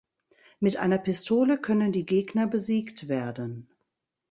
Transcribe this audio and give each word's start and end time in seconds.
Mit 0.59 0.77
einer 0.77 0.97
Pistole 0.97 1.59
können 1.59 1.91
die 1.91 2.07
Gegner 2.07 2.47
besiegt 2.47 3.07
werden. 3.07 3.69